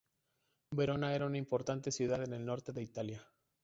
[0.71, 3.23] Verona era una importante ciudad en el norte de Italia.